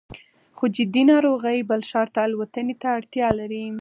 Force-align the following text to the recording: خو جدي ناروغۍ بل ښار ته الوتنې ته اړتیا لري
خو 0.57 0.63
جدي 0.75 1.03
ناروغۍ 1.11 1.57
بل 1.69 1.81
ښار 1.89 2.07
ته 2.13 2.19
الوتنې 2.27 2.75
ته 2.81 2.87
اړتیا 2.97 3.27
لري 3.39 3.65